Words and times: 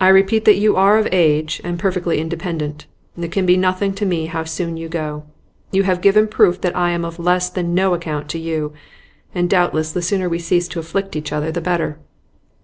'I 0.00 0.08
repeat 0.08 0.44
that 0.44 0.56
you 0.58 0.74
are 0.74 0.98
of 0.98 1.06
age, 1.12 1.60
and 1.62 1.78
perfectly 1.78 2.18
independent. 2.18 2.86
It 3.16 3.30
can 3.30 3.46
be 3.46 3.56
nothing 3.56 3.92
to 3.94 4.04
me 4.04 4.26
how 4.26 4.42
soon 4.42 4.76
you 4.76 4.88
go. 4.88 5.22
You 5.70 5.84
have 5.84 6.00
given 6.00 6.26
proof 6.26 6.60
that 6.62 6.74
I 6.74 6.90
am 6.90 7.04
of 7.04 7.20
less 7.20 7.48
than 7.48 7.74
no 7.76 7.94
account 7.94 8.28
to 8.30 8.40
you, 8.40 8.72
and 9.32 9.48
doubtless 9.48 9.92
the 9.92 10.02
sooner 10.02 10.28
we 10.28 10.40
cease 10.40 10.66
to 10.66 10.80
afflict 10.80 11.14
each 11.14 11.32
other 11.32 11.52
the 11.52 11.60
better. 11.60 11.96